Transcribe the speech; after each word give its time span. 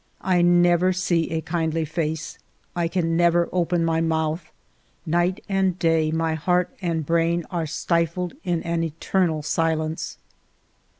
I 0.21 0.41
never 0.41 0.93
see 0.93 1.29
a 1.29 1.41
kindly 1.41 1.85
face; 1.85 2.39
I 2.75 2.87
can 2.87 3.15
never 3.15 3.47
open 3.51 3.85
my 3.85 4.01
mouth; 4.01 4.51
night 5.05 5.43
and 5.47 5.77
day 5.77 6.09
my 6.09 6.33
heart 6.33 6.75
and 6.81 7.05
brain 7.05 7.45
are 7.51 7.67
stifled 7.67 8.33
in 8.43 8.63
an 8.63 8.81
eternal 8.81 9.43
silence. 9.43 10.17